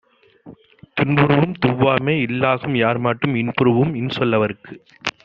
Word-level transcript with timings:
துன்புறூஉம் 0.97 1.53
துவ்வாமை 1.61 2.15
இல்லாகும் 2.21 2.75
யார்மாட்டும் 2.75 3.35
இன்புறூஉம் 3.35 3.93
இன்சொ 3.95 4.25
லவர்க்கு. 4.25 4.73